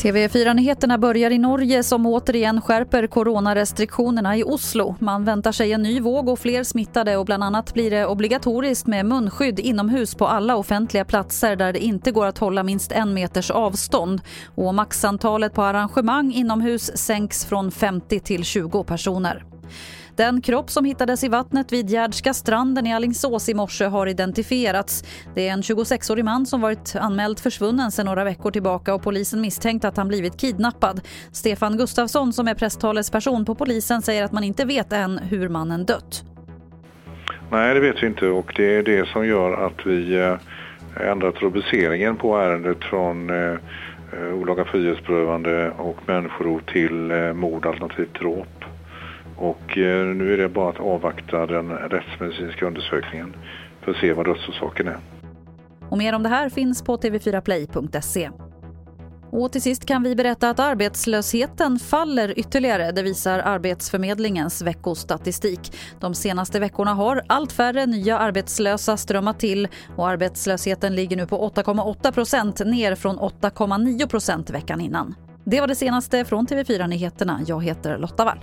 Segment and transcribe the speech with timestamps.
[0.00, 4.94] TV4-nyheterna börjar i Norge som återigen skärper coronarestriktionerna i Oslo.
[4.98, 8.86] Man väntar sig en ny våg och fler smittade och bland annat blir det obligatoriskt
[8.86, 13.14] med munskydd inomhus på alla offentliga platser där det inte går att hålla minst en
[13.14, 14.20] meters avstånd.
[14.54, 19.44] Och maxantalet på arrangemang inomhus sänks från 50 till 20 personer.
[20.20, 25.04] Den kropp som hittades i vattnet vid Gärdska stranden i Allingsås i morse har identifierats.
[25.34, 29.40] Det är en 26-årig man som varit anmäld försvunnen sedan några veckor tillbaka och polisen
[29.40, 31.00] misstänkt att han blivit kidnappad.
[31.32, 35.84] Stefan Gustafsson som är presstalesperson på polisen säger att man inte vet än hur mannen
[35.84, 36.24] dött.
[37.50, 41.42] Nej, det vet vi inte och det är det som gör att vi eh, ändrat
[41.42, 43.52] rubriceringen på ärendet från eh,
[44.12, 48.59] eh olaga frihetsberövande och människorov till eh, mord alternativt dråp.
[49.40, 53.36] Och eh, nu är det bara att avvakta den rättsmedicinska undersökningen
[53.84, 54.98] för att se vad dödsorsaken är.
[55.88, 58.30] Och mer om det här finns på tv4play.se.
[59.32, 62.92] Och till sist kan vi berätta att arbetslösheten faller ytterligare.
[62.92, 65.72] Det visar Arbetsförmedlingens veckostatistik.
[66.00, 71.50] De senaste veckorna har allt färre nya arbetslösa strömmat till och arbetslösheten ligger nu på
[71.54, 75.14] 8,8 procent ner från 8,9 procent veckan innan.
[75.44, 77.40] Det var det senaste från TV4 Nyheterna.
[77.46, 78.38] Jag heter Lotta Wall.